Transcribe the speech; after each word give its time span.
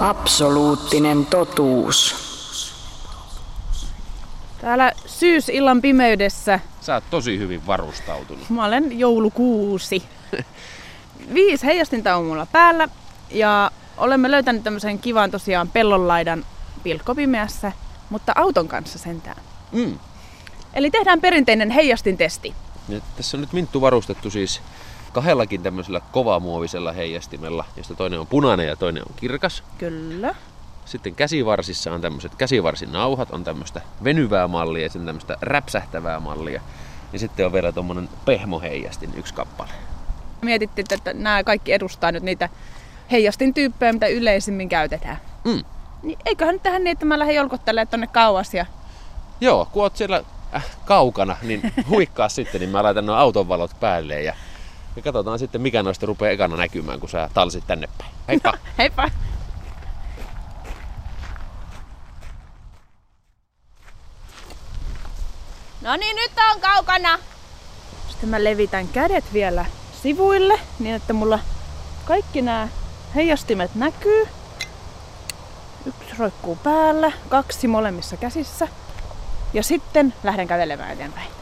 Absoluuttinen 0.00 1.26
totuus. 1.26 2.16
Täällä 4.60 4.92
syysillan 5.06 5.82
pimeydessä 5.82 6.60
Sä 6.80 6.94
oot 6.94 7.04
tosi 7.10 7.38
hyvin 7.38 7.66
varustautunut. 7.66 8.50
mä 8.50 8.64
olen 8.64 8.98
joulukuusi. 8.98 10.02
Viisi 11.34 11.66
heijastinta 11.66 12.16
on 12.16 12.24
mulla 12.24 12.46
päällä 12.46 12.88
ja 13.30 13.70
olemme 13.96 14.30
löytäneet 14.30 14.64
tämmöisen 14.64 14.98
kivan 14.98 15.30
tosiaan 15.30 15.68
pellonlaidan 15.68 16.44
pilkkopimeässä, 16.82 17.72
mutta 18.10 18.32
auton 18.36 18.68
kanssa 18.68 18.98
sentään. 18.98 19.42
Mm. 19.72 19.98
Eli 20.74 20.90
tehdään 20.90 21.20
perinteinen 21.20 21.70
heijastintesti. 21.70 22.54
Ja 22.88 23.00
tässä 23.16 23.36
on 23.36 23.40
nyt 23.40 23.52
minttu 23.52 23.80
varustettu 23.80 24.30
siis 24.30 24.60
kahdellakin 25.12 25.62
tämmöisellä 25.62 26.00
kovamuovisella 26.12 26.92
heijastimella, 26.92 27.64
josta 27.76 27.94
toinen 27.94 28.20
on 28.20 28.26
punainen 28.26 28.66
ja 28.66 28.76
toinen 28.76 29.02
on 29.08 29.14
kirkas. 29.16 29.62
Kyllä. 29.78 30.34
Sitten 30.84 31.14
käsivarsissa 31.14 31.92
on 31.92 32.00
tämmöiset 32.00 32.34
käsivarsinauhat, 32.34 33.30
on 33.30 33.44
tämmöistä 33.44 33.80
venyvää 34.04 34.48
mallia 34.48 34.82
ja 34.82 34.88
sitten 34.88 35.06
tämmöistä 35.06 35.36
räpsähtävää 35.40 36.20
mallia. 36.20 36.60
Ja 37.12 37.18
sitten 37.18 37.46
on 37.46 37.52
vielä 37.52 37.72
tuommoinen 37.72 38.08
pehmoheijastin 38.24 39.10
yksi 39.16 39.34
kappale. 39.34 39.70
Mietittiin, 40.42 40.86
että 40.90 41.12
nämä 41.12 41.44
kaikki 41.44 41.72
edustaa 41.72 42.12
nyt 42.12 42.22
niitä 42.22 42.48
heijastin 43.10 43.54
tyyppejä, 43.54 43.92
mitä 43.92 44.06
yleisimmin 44.06 44.68
käytetään. 44.68 45.20
Mm. 45.44 45.64
Niin 46.02 46.18
eiköhän 46.24 46.54
nyt 46.54 46.62
tähän 46.62 46.84
niin, 46.84 46.92
että 46.92 47.04
mä 47.04 47.18
lähden 47.18 47.36
jolkottelemaan 47.36 47.88
tonne 47.88 48.06
kauas 48.06 48.54
ja 48.54 48.66
Joo, 49.40 49.68
kun 49.72 49.82
oot 49.82 49.96
siellä 49.96 50.22
äh, 50.54 50.66
kaukana, 50.84 51.36
niin 51.42 51.72
huikkaa 51.88 52.28
sitten, 52.38 52.60
niin 52.60 52.70
mä 52.70 52.82
laitan 52.82 53.06
nuo 53.06 53.16
auton 53.16 53.48
valot 53.48 53.80
päälle 53.80 54.22
ja, 54.22 54.34
ja 54.96 55.02
katsotaan 55.02 55.38
sitten, 55.38 55.60
mikä 55.60 55.82
noista 55.82 56.06
rupeaa 56.06 56.30
ekana 56.30 56.56
näkymään, 56.56 57.00
kun 57.00 57.08
sä 57.08 57.30
talsit 57.34 57.66
tänne 57.66 57.88
päin. 57.98 58.10
Heippa! 58.28 58.52
heippa! 58.78 59.10
No 65.80 65.96
niin, 65.96 66.16
nyt 66.16 66.32
on 66.54 66.60
kaukana. 66.60 67.18
Sitten 68.08 68.28
mä 68.28 68.44
levitän 68.44 68.88
kädet 68.88 69.24
vielä 69.32 69.64
sivuille, 70.02 70.60
niin 70.78 70.94
että 70.94 71.12
mulla 71.12 71.38
kaikki 72.04 72.42
nämä 72.42 72.68
heijastimet 73.14 73.74
näkyy. 73.74 74.28
Yksi 75.86 76.14
roikkuu 76.18 76.56
päällä, 76.56 77.12
kaksi 77.28 77.66
molemmissa 77.66 78.16
käsissä. 78.16 78.68
Ja 79.52 79.62
sitten 79.62 80.14
lähden 80.22 80.48
kävelemään 80.48 80.92
eteenpäin. 80.92 81.39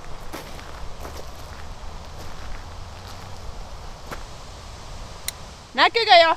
Näkyykö 5.78 6.14
jo? 6.14 6.36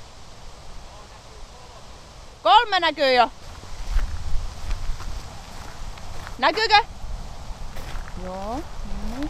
Kolme 2.44 2.80
näkyy 2.80 3.14
jo. 3.14 3.32
Näkyykö? 6.38 6.76
Joo. 8.24 8.56
no 8.56 8.62
niin. 9.18 9.30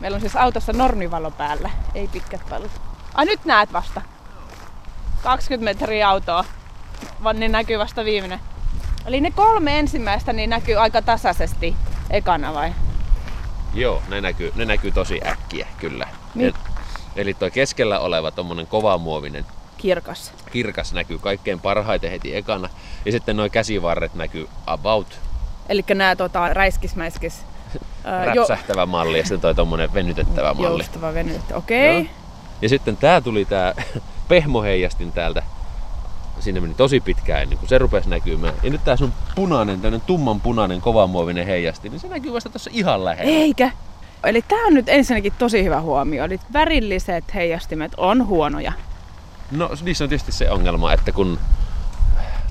Meillä 0.00 0.14
on 0.14 0.20
siis 0.20 0.36
autossa 0.36 0.72
normivalo 0.72 1.30
päällä, 1.30 1.70
ei 1.94 2.08
pitkät 2.08 2.50
valot. 2.50 2.70
Ai 3.14 3.24
nyt 3.24 3.44
näet 3.44 3.72
vasta. 3.72 4.02
20 5.22 5.64
metriä 5.64 6.08
autoa, 6.08 6.44
vaan 7.22 7.40
niin 7.40 7.52
näkyy 7.52 7.78
vasta 7.78 8.04
viimeinen. 8.04 8.40
Eli 9.06 9.20
ne 9.20 9.30
kolme 9.30 9.78
ensimmäistä 9.78 10.32
niin 10.32 10.50
näkyy 10.50 10.76
aika 10.76 11.02
tasaisesti 11.02 11.76
ekana 12.10 12.54
vai? 12.54 12.74
Joo, 13.74 14.02
ne 14.08 14.20
näkyy, 14.20 14.52
ne 14.54 14.64
näkyy 14.64 14.90
tosi 14.90 15.20
äkkiä, 15.26 15.66
kyllä. 15.78 16.08
Niin. 16.34 16.46
El- 16.46 16.71
Eli 17.16 17.34
tuo 17.34 17.50
keskellä 17.50 18.00
oleva 18.00 18.30
tommonen 18.30 18.66
kovamuovinen 18.66 19.44
Kirkas. 19.78 20.32
kirkas 20.52 20.92
näkyy 20.92 21.18
kaikkein 21.18 21.60
parhaiten 21.60 22.10
heti 22.10 22.36
ekana. 22.36 22.68
Ja 23.04 23.12
sitten 23.12 23.36
nuo 23.36 23.48
käsivarret 23.48 24.14
näkyy 24.14 24.48
about 24.66 25.20
Eli 25.68 25.84
nämä 25.94 26.16
tota, 26.16 26.54
räiskismäiskis. 26.54 27.44
räpsähtävä 28.26 28.86
malli 28.86 29.18
ja 29.18 29.24
sitten 29.24 29.40
toi 29.40 29.54
tommonen 29.54 29.94
venytettävä 29.94 30.54
malli. 30.54 30.68
Joustava 30.68 31.14
venyt. 31.14 31.40
Okei. 31.54 32.00
Okay. 32.00 32.12
Ja 32.62 32.68
sitten 32.68 32.96
tää 32.96 33.20
tuli 33.20 33.44
tää 33.44 33.74
pehmoheijastin 34.28 35.12
täältä. 35.12 35.42
Sinne 36.40 36.60
meni 36.60 36.74
tosi 36.74 37.00
pitkään 37.00 37.42
ennen 37.42 37.58
kuin 37.58 37.68
se 37.68 37.78
rupesi 37.78 38.08
näkymään. 38.08 38.54
Ja 38.62 38.70
nyt 38.70 38.84
tää 38.84 38.96
sun 38.96 39.12
punainen, 39.34 39.80
tämmönen 39.80 40.06
tumman 40.06 40.40
punainen 40.40 40.80
kovamuovinen 40.80 41.46
heijastin, 41.46 41.92
niin 41.92 42.00
se 42.00 42.08
näkyy 42.08 42.32
vasta 42.32 42.50
tuossa 42.50 42.70
ihan 42.74 43.04
lähellä. 43.04 43.32
Eikä. 43.32 43.70
Eli 44.24 44.42
tämä 44.42 44.66
on 44.66 44.74
nyt 44.74 44.88
ensinnäkin 44.88 45.32
tosi 45.38 45.64
hyvä 45.64 45.80
huomio. 45.80 46.24
Eli 46.24 46.40
värilliset 46.52 47.34
heijastimet 47.34 47.92
on 47.96 48.26
huonoja. 48.26 48.72
No 49.50 49.70
niissä 49.82 50.04
on 50.04 50.08
tietysti 50.08 50.32
se 50.32 50.50
ongelma, 50.50 50.92
että 50.92 51.12
kun 51.12 51.38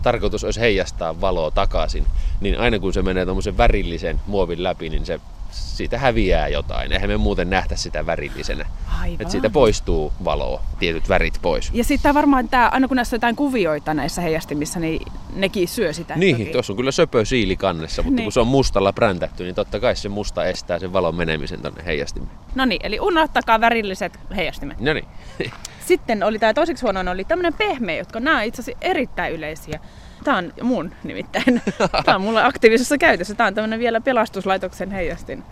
tarkoitus 0.03 0.43
olisi 0.43 0.59
heijastaa 0.59 1.21
valoa 1.21 1.51
takaisin, 1.51 2.05
niin 2.41 2.59
aina 2.59 2.79
kun 2.79 2.93
se 2.93 3.01
menee 3.01 3.25
tuommoisen 3.25 3.57
värillisen 3.57 4.21
muovin 4.27 4.63
läpi, 4.63 4.89
niin 4.89 5.05
se 5.05 5.19
siitä 5.51 5.97
häviää 5.97 6.47
jotain. 6.47 6.91
Eihän 6.91 7.09
me 7.09 7.17
muuten 7.17 7.49
nähtä 7.49 7.75
sitä 7.75 8.05
värillisenä. 8.05 8.65
Aivan. 9.01 9.13
Että 9.21 9.31
siitä 9.31 9.49
poistuu 9.49 10.13
valoa, 10.23 10.61
tietyt 10.79 11.09
värit 11.09 11.39
pois. 11.41 11.69
Ja 11.73 11.83
sitten 11.83 12.13
varmaan 12.13 12.49
tää, 12.49 12.67
aina 12.67 12.87
kun 12.87 12.95
näissä 12.95 13.15
on 13.15 13.17
jotain 13.17 13.35
kuvioita 13.35 13.93
näissä 13.93 14.21
heijastimissa, 14.21 14.79
niin 14.79 15.01
nekin 15.35 15.67
syö 15.67 15.93
sitä. 15.93 16.15
Niin, 16.15 16.37
toki. 16.37 16.49
tuossa 16.51 16.73
on 16.73 16.77
kyllä 16.77 16.91
söpö 16.91 17.25
siili 17.25 17.55
kannessa, 17.57 18.01
mutta 18.03 18.15
Niin. 18.15 18.25
kun 18.25 18.31
se 18.31 18.39
on 18.39 18.47
mustalla 18.47 18.93
präntätty, 18.93 19.43
niin 19.43 19.55
totta 19.55 19.79
kai 19.79 19.95
se 19.95 20.09
musta 20.09 20.45
estää 20.45 20.79
sen 20.79 20.93
valon 20.93 21.15
menemisen 21.15 21.61
tonne 21.61 21.85
heijastimeen. 21.85 22.31
No 22.55 22.65
niin, 22.65 22.81
eli 22.83 22.99
unohtakaa 22.99 23.61
värilliset 23.61 24.19
heijastimet. 24.35 24.79
No 24.79 24.93
niin. 24.93 25.05
Sitten 25.85 26.23
oli 26.23 26.39
tämä 26.39 26.53
toiseksi 26.53 26.81
huono, 26.85 27.11
oli 27.11 27.23
tämmöinen 27.25 27.53
pehmeä, 27.53 27.97
jotka 27.97 28.19
nämä 28.19 28.43
itse 28.43 28.61
asiassa 28.61 28.79
erittäin 28.81 29.33
yleisiä. 29.33 29.79
Tämä 30.23 30.37
on 30.37 30.53
mun 30.61 30.91
nimittäin. 31.03 31.61
Tämä 32.05 32.15
on 32.15 32.21
mulla 32.21 32.45
aktiivisessa 32.45 32.97
käytössä. 32.97 33.35
Tämä 33.35 33.47
on 33.47 33.53
tämmöinen 33.53 33.79
vielä 33.79 34.01
pelastuslaitoksen 34.01 34.91
heijastin. 34.91 35.43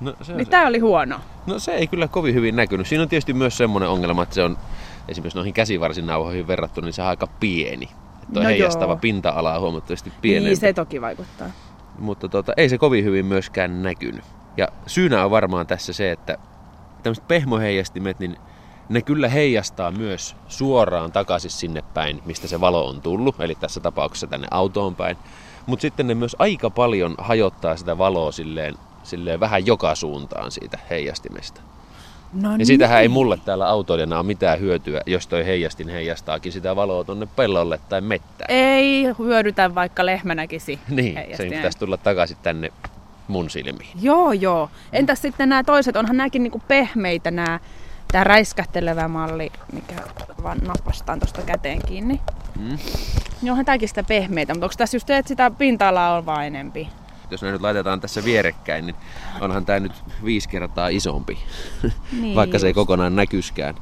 No 0.00 0.14
se, 0.22 0.32
Niin 0.32 0.46
se. 0.46 0.50
tämä 0.50 0.66
oli 0.66 0.78
huono. 0.78 1.20
no 1.46 1.58
se 1.58 1.72
ei 1.72 1.86
kyllä 1.86 2.08
kovin 2.08 2.34
hyvin 2.34 2.56
näkynyt. 2.56 2.86
Siinä 2.86 3.02
on 3.02 3.08
tietysti 3.08 3.32
myös 3.32 3.56
semmoinen 3.56 3.88
ongelma, 3.88 4.22
että 4.22 4.34
se 4.34 4.42
on 4.42 4.58
esimerkiksi 5.08 5.38
noihin 5.38 5.54
käsivarsinauhoihin 5.54 6.46
verrattuna, 6.46 6.84
niin 6.84 6.92
se 6.92 7.02
on 7.02 7.08
aika 7.08 7.26
pieni. 7.26 7.88
Tuo 8.32 8.42
No 8.42 8.48
heijastava 8.48 8.92
joo. 8.92 8.98
pinta-ala 8.98 9.54
on 9.54 9.60
huomattavasti 9.60 10.12
pienempi. 10.20 10.48
Niin 10.48 10.56
se 10.56 10.72
toki 10.72 11.00
vaikuttaa. 11.00 11.48
Mutta 11.98 12.28
tota, 12.28 12.52
ei 12.56 12.68
se 12.68 12.78
kovin 12.78 13.04
hyvin 13.04 13.26
myöskään 13.26 13.82
näkynyt. 13.82 14.24
Ja 14.56 14.68
syynä 14.86 15.24
on 15.24 15.30
varmaan 15.30 15.66
tässä 15.66 15.92
se, 15.92 16.10
että 16.10 16.38
tämmöiset 17.02 17.28
pehmoheijastimet, 17.28 18.18
niin 18.18 18.36
ne 18.88 19.02
kyllä 19.02 19.28
heijastaa 19.28 19.90
myös 19.90 20.36
suoraan 20.48 21.12
takaisin 21.12 21.50
sinne 21.50 21.84
päin, 21.94 22.22
mistä 22.24 22.48
se 22.48 22.60
valo 22.60 22.88
on 22.88 23.00
tullut, 23.02 23.40
eli 23.40 23.54
tässä 23.54 23.80
tapauksessa 23.80 24.26
tänne 24.26 24.46
autoon 24.50 24.94
päin. 24.94 25.16
Mutta 25.66 25.82
sitten 25.82 26.06
ne 26.06 26.14
myös 26.14 26.36
aika 26.38 26.70
paljon 26.70 27.14
hajottaa 27.18 27.76
sitä 27.76 27.98
valoa 27.98 28.32
silleen, 28.32 28.74
silleen 29.02 29.40
vähän 29.40 29.66
joka 29.66 29.94
suuntaan 29.94 30.50
siitä 30.50 30.78
heijastimesta. 30.90 31.60
No 32.32 32.56
Ja 32.56 32.66
siitähän 32.66 33.02
ei 33.02 33.08
mulle 33.08 33.38
täällä 33.44 33.68
autoilijana 33.68 34.16
ole 34.18 34.26
mitään 34.26 34.60
hyötyä, 34.60 35.00
jos 35.06 35.26
toi 35.26 35.46
heijastin 35.46 35.88
heijastaakin 35.88 36.52
sitä 36.52 36.76
valoa 36.76 37.04
tonne 37.04 37.28
pellolle 37.36 37.80
tai 37.88 38.00
mettään. 38.00 38.50
Ei 38.50 39.04
hyödytä, 39.18 39.74
vaikka 39.74 40.06
lehmä 40.06 40.34
näkisi 40.34 40.78
Niin, 40.88 41.14
se 41.14 41.20
heijastimia. 41.20 41.56
pitäisi 41.56 41.78
tulla 41.78 41.96
takaisin 41.96 42.36
tänne 42.42 42.72
mun 43.28 43.50
silmiin. 43.50 43.90
Joo, 44.02 44.32
joo. 44.32 44.70
Entäs 44.92 45.22
sitten 45.22 45.48
nämä 45.48 45.64
toiset? 45.64 45.96
Onhan 45.96 46.16
nämäkin 46.16 46.42
niinku 46.42 46.62
pehmeitä 46.68 47.30
nämä. 47.30 47.60
Tämä 48.12 48.24
räiskähtelevä 48.24 49.08
malli, 49.08 49.52
mikä 49.72 49.94
vaan 50.42 50.58
nappastaan 50.58 51.20
tuosta 51.20 51.42
käteen 51.42 51.82
kiinni. 51.86 52.20
Mm. 52.58 52.78
Niin 53.42 53.50
onhan 53.50 53.64
tämäkin 53.64 53.88
sitä 53.88 54.02
pehmeitä, 54.02 54.54
mutta 54.54 54.66
onko 54.66 54.74
tässä 54.78 54.96
just 54.96 55.06
se, 55.06 55.16
että 55.16 55.28
sitä 55.28 55.50
pinta-alaa 55.50 56.16
on 56.16 56.26
vaan 56.26 56.46
enempi? 56.46 56.88
Jos 57.30 57.42
ne 57.42 57.52
nyt 57.52 57.60
laitetaan 57.60 58.00
tässä 58.00 58.24
vierekkäin, 58.24 58.86
niin 58.86 58.96
onhan 59.40 59.66
tämä 59.66 59.80
nyt 59.80 59.92
viisi 60.24 60.48
kertaa 60.48 60.88
isompi, 60.88 61.38
Niin 62.20 62.36
vaikka 62.40 62.58
se 62.58 62.66
ei 62.66 62.74
kokonaan 62.74 63.16
näkyskään. 63.16 63.74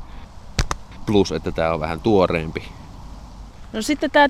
Plus, 1.07 1.33
että 1.33 1.53
tämä 1.53 1.73
on 1.75 1.81
vähän 1.81 2.01
tuoreempi. 2.01 2.69
No 3.73 3.83
sitten 3.83 4.11
tämä 4.11 4.29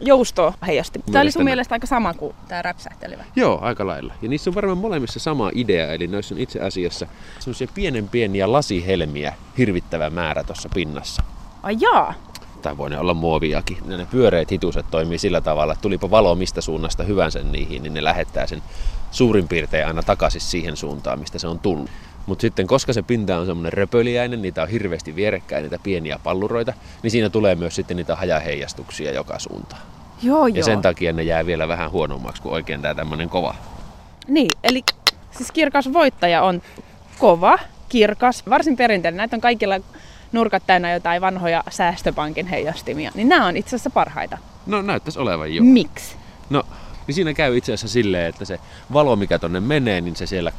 tämmönen 0.00 0.06
joustoheijasti. 0.08 0.98
Tämä 0.98 1.06
oli 1.06 1.12
sun 1.12 1.14
Mielestäni- 1.14 1.44
mielestä 1.44 1.74
aika 1.74 1.86
sama 1.86 2.14
kuin 2.14 2.34
tämä 2.48 2.62
räpsähtelevä. 2.62 3.24
Joo, 3.36 3.58
aika 3.62 3.86
lailla. 3.86 4.14
Ja 4.22 4.28
niissä 4.28 4.50
on 4.50 4.54
varmaan 4.54 4.78
molemmissa 4.78 5.20
sama 5.20 5.50
idea, 5.54 5.92
eli 5.92 6.06
noissa 6.06 6.34
on 6.34 6.40
itse 6.40 6.60
asiassa 6.60 7.06
semmoisia 7.40 7.68
pienen 7.74 8.08
pieniä 8.08 8.52
lasihelmiä 8.52 9.34
hirvittävä 9.58 10.10
määrä 10.10 10.44
tuossa 10.44 10.68
pinnassa. 10.74 11.22
Ai 11.62 11.76
jaa. 11.80 12.14
Tai 12.62 12.76
voi 12.76 12.90
ne 12.90 12.98
olla 12.98 13.14
muoviakin. 13.14 13.78
Ja 13.88 13.96
ne 13.96 14.06
pyöreät 14.10 14.50
hituset 14.50 14.86
toimii 14.90 15.18
sillä 15.18 15.40
tavalla, 15.40 15.72
että 15.72 15.82
tulipa 15.82 16.10
valo 16.10 16.34
mistä 16.34 16.60
suunnasta 16.60 17.02
hyvänsä 17.02 17.42
niihin, 17.42 17.82
niin 17.82 17.94
ne 17.94 18.04
lähettää 18.04 18.46
sen 18.46 18.62
suurin 19.10 19.48
piirtein 19.48 19.86
aina 19.86 20.02
takaisin 20.02 20.40
siihen 20.40 20.76
suuntaan, 20.76 21.18
mistä 21.18 21.38
se 21.38 21.46
on 21.48 21.58
tullut. 21.58 21.90
Mutta 22.26 22.42
sitten 22.42 22.66
koska 22.66 22.92
se 22.92 23.02
pinta 23.02 23.38
on 23.38 23.46
semmoinen 23.46 23.72
röpöliäinen, 23.72 24.42
niitä 24.42 24.62
on 24.62 24.68
hirveästi 24.68 25.16
vierekkäin, 25.16 25.62
niitä 25.62 25.78
pieniä 25.82 26.18
palluroita, 26.24 26.72
niin 27.02 27.10
siinä 27.10 27.30
tulee 27.30 27.54
myös 27.54 27.74
sitten 27.74 27.96
niitä 27.96 28.16
hajaheijastuksia 28.16 29.12
joka 29.12 29.38
suuntaan. 29.38 29.82
Joo, 30.22 30.46
Ja 30.46 30.54
joo. 30.54 30.64
sen 30.64 30.82
takia 30.82 31.12
ne 31.12 31.22
jää 31.22 31.46
vielä 31.46 31.68
vähän 31.68 31.90
huonommaksi 31.90 32.42
kuin 32.42 32.52
oikein 32.52 32.82
tää 32.82 32.94
tämmönen 32.94 33.28
kova. 33.28 33.54
Niin, 34.28 34.50
eli 34.64 34.82
siis 35.30 35.52
kirkas 35.52 35.92
voittaja 35.92 36.42
on 36.42 36.62
kova, 37.18 37.58
kirkas, 37.88 38.42
varsin 38.50 38.76
perinteinen. 38.76 39.16
Näitä 39.16 39.36
on 39.36 39.40
kaikilla 39.40 39.80
nurkat 40.32 40.62
täynnä 40.66 40.92
jotain 40.92 41.20
vanhoja 41.20 41.64
säästöpankin 41.70 42.46
heijastimia, 42.46 43.10
niin 43.14 43.28
nämä 43.28 43.46
on 43.46 43.56
itse 43.56 43.68
asiassa 43.68 43.90
parhaita. 43.90 44.38
No 44.66 44.82
näyttäisi 44.82 45.18
olevan 45.18 45.54
jo. 45.54 45.62
Miksi? 45.62 46.16
No, 46.50 46.62
niin 47.06 47.14
siinä 47.14 47.34
käy 47.34 47.56
itse 47.56 47.72
asiassa 47.72 47.92
silleen, 47.92 48.26
että 48.26 48.44
se 48.44 48.60
valo, 48.92 49.16
mikä 49.16 49.38
tonne 49.38 49.60
menee, 49.60 50.00
niin 50.00 50.16
se 50.16 50.26
siellä 50.26 50.52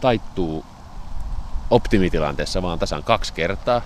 taittuu 0.00 0.64
optimitilanteessa 1.70 2.62
vaan 2.62 2.78
tasan 2.78 3.02
kaksi 3.02 3.32
kertaa. 3.32 3.82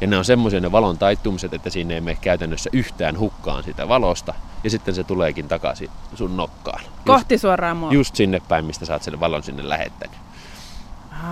Ja 0.00 0.06
ne 0.06 0.16
on 0.18 0.24
semmoisia 0.24 0.60
ne 0.60 0.72
valon 0.72 0.98
taittumiset, 0.98 1.54
että 1.54 1.70
siinä 1.70 1.94
ei 1.94 2.00
mene 2.00 2.18
käytännössä 2.20 2.70
yhtään 2.72 3.18
hukkaan 3.18 3.64
sitä 3.64 3.88
valosta. 3.88 4.34
Ja 4.64 4.70
sitten 4.70 4.94
se 4.94 5.04
tuleekin 5.04 5.48
takaisin 5.48 5.90
sun 6.14 6.36
nokkaan. 6.36 6.82
Kohti 7.06 7.38
suoraan 7.38 7.76
mua. 7.76 7.92
Just 7.92 8.16
sinne 8.16 8.42
päin, 8.48 8.64
mistä 8.64 8.86
sä 8.86 8.92
oot 8.92 9.02
sen 9.02 9.20
valon 9.20 9.42
sinne 9.42 9.68
lähettänyt. 9.68 10.16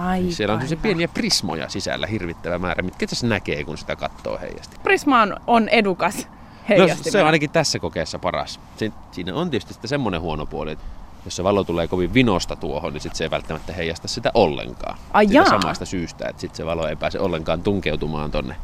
Ai, 0.02 0.26
Siellä 0.30 0.54
on 0.54 0.68
se 0.68 0.76
pieniä 0.76 1.08
prismoja 1.08 1.68
sisällä 1.68 2.06
hirvittävä 2.06 2.58
määrä, 2.58 2.82
mitkä 2.82 3.04
asiassa 3.06 3.26
näkee, 3.26 3.64
kun 3.64 3.78
sitä 3.78 3.96
katsoo 3.96 4.38
heijasti. 4.38 4.76
Prisma 4.82 5.22
on, 5.22 5.36
on 5.46 5.68
edukas 5.68 6.16
No, 6.16 6.68
heijastimeen. 6.68 7.12
se 7.12 7.20
on 7.20 7.26
ainakin 7.26 7.50
tässä 7.50 7.78
kokeessa 7.78 8.18
paras. 8.18 8.60
Se, 8.76 8.92
siinä 9.12 9.34
on 9.34 9.50
tietysti 9.50 9.72
sitten 9.72 9.88
semmoinen 9.88 10.20
huono 10.20 10.46
puoli, 10.46 10.72
että 10.72 10.84
jos 11.24 11.36
se 11.36 11.44
valo 11.44 11.64
tulee 11.64 11.88
kovin 11.88 12.14
vinosta 12.14 12.56
tuohon, 12.56 12.92
niin 12.92 13.00
sit 13.00 13.14
se 13.14 13.24
ei 13.24 13.30
välttämättä 13.30 13.72
heijasta 13.72 14.08
sitä 14.08 14.30
ollenkaan. 14.34 14.98
Ai 15.12 15.26
Siitä 15.26 15.38
jaa. 15.38 15.60
samasta 15.60 15.84
syystä, 15.84 16.28
että 16.28 16.40
sit 16.40 16.54
se 16.54 16.66
valo 16.66 16.86
ei 16.86 16.96
pääse 16.96 17.18
ollenkaan 17.18 17.62
tunkeutumaan 17.62 18.30
tonne 18.30 18.56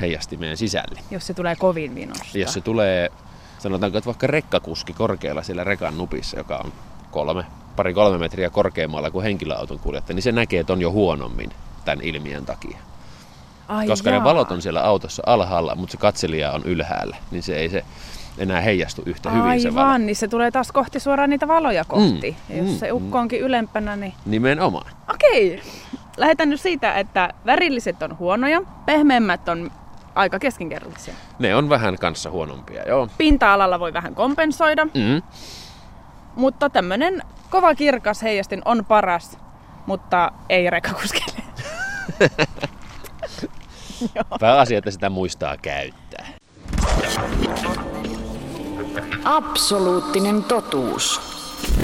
heijastimeen 0.00 0.56
sisälle. 0.56 1.00
Jos 1.10 1.26
se 1.26 1.34
tulee 1.34 1.56
kovin 1.56 1.94
vinosta. 1.94 2.38
Jos 2.38 2.52
se 2.52 2.60
tulee, 2.60 3.10
sanotaanko, 3.58 3.98
että 3.98 4.06
vaikka 4.06 4.26
rekkakuski 4.26 4.92
korkealla 4.92 5.42
siellä 5.42 5.64
rekan 5.64 5.98
nupissa, 5.98 6.38
joka 6.38 6.56
on 6.64 6.72
kolme, 7.10 7.44
pari 7.76 7.94
kolme 7.94 8.18
metriä 8.18 8.50
korkeammalla 8.50 9.10
kuin 9.10 9.22
henkilöauton 9.24 9.78
kuljettaja, 9.78 10.14
niin 10.14 10.22
se 10.22 10.32
näkee 10.32 10.64
ton 10.64 10.80
jo 10.80 10.90
huonommin 10.90 11.50
tämän 11.84 12.04
ilmiön 12.04 12.46
takia. 12.46 12.78
Ai 13.68 13.86
Koska 13.86 14.10
jaa. 14.10 14.18
ne 14.18 14.24
valot 14.24 14.50
on 14.52 14.62
siellä 14.62 14.82
autossa 14.82 15.22
alhaalla, 15.26 15.74
mutta 15.74 15.92
se 15.92 15.98
katselija 15.98 16.52
on 16.52 16.62
ylhäällä, 16.64 17.16
niin 17.30 17.42
se 17.42 17.56
ei 17.56 17.68
se 17.68 17.84
enää 18.38 18.60
heijastu 18.60 19.02
yhtä 19.06 19.30
hyvin 19.30 19.60
se 19.62 19.74
valo. 19.74 19.86
Aivan, 19.86 20.06
niin 20.06 20.16
se 20.16 20.28
tulee 20.28 20.50
taas 20.50 20.72
kohti 20.72 21.00
suoraan 21.00 21.30
niitä 21.30 21.48
valoja 21.48 21.84
kohti. 21.84 22.36
Mm, 22.48 22.56
Ja 22.56 22.62
jos 22.62 22.72
mm, 22.72 22.78
se 22.78 22.92
ukko 22.92 23.18
onkin 23.18 23.40
ylempänä, 23.40 23.96
niin 23.96 24.12
Nimenomaan. 24.26 24.92
okei. 25.14 25.62
Lähetän 26.16 26.50
nyt 26.50 26.60
siitä, 26.60 26.94
että 26.94 27.30
värilliset 27.46 28.02
on 28.02 28.18
huonoja, 28.18 28.60
pehmeämmät 28.86 29.48
on 29.48 29.70
aika 30.14 30.38
keskinkertaisia. 30.38 31.14
Ne 31.38 31.56
on 31.56 31.68
vähän 31.68 31.98
kanssa 31.98 32.30
huonompia, 32.30 32.82
joo. 32.88 33.08
Pinta-alalla 33.18 33.80
voi 33.80 33.92
vähän 33.92 34.14
kompensoida, 34.14 34.84
Mm. 34.84 35.22
mutta 36.36 36.70
tämmönen 36.70 37.22
kova 37.50 37.74
kirkas 37.74 38.22
heijastin 38.22 38.62
on 38.64 38.84
paras, 38.84 39.38
mutta 39.86 40.32
ei 40.48 40.70
rekkakuskille. 40.70 41.42
Pääasia, 44.40 44.78
että 44.78 44.90
sitä 44.90 45.10
muistaa 45.10 45.56
käyttää. 45.62 46.26
Absoluuttinen 49.26 50.44
totuus. 50.44 51.35